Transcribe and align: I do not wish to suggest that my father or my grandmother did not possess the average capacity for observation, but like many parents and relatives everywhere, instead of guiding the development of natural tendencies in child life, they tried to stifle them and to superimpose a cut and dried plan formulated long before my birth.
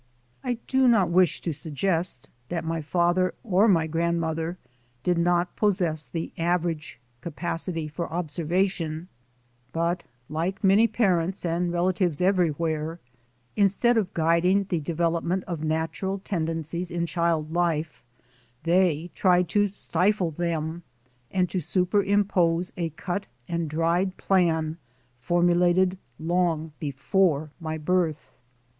I 0.43 0.55
do 0.65 0.87
not 0.87 1.11
wish 1.11 1.41
to 1.41 1.53
suggest 1.53 2.27
that 2.49 2.65
my 2.65 2.81
father 2.81 3.35
or 3.43 3.67
my 3.67 3.85
grandmother 3.85 4.57
did 5.03 5.19
not 5.19 5.55
possess 5.55 6.07
the 6.07 6.31
average 6.39 6.99
capacity 7.21 7.87
for 7.87 8.11
observation, 8.11 9.09
but 9.71 10.03
like 10.27 10.63
many 10.63 10.87
parents 10.87 11.45
and 11.45 11.71
relatives 11.71 12.19
everywhere, 12.19 12.99
instead 13.55 13.95
of 13.95 14.11
guiding 14.15 14.63
the 14.69 14.79
development 14.79 15.43
of 15.43 15.63
natural 15.63 16.17
tendencies 16.17 16.89
in 16.89 17.05
child 17.05 17.53
life, 17.53 18.01
they 18.63 19.11
tried 19.13 19.47
to 19.49 19.67
stifle 19.67 20.31
them 20.31 20.81
and 21.29 21.47
to 21.51 21.59
superimpose 21.59 22.73
a 22.75 22.89
cut 22.89 23.27
and 23.47 23.69
dried 23.69 24.17
plan 24.17 24.79
formulated 25.19 25.99
long 26.17 26.71
before 26.79 27.51
my 27.59 27.77
birth. 27.77 28.31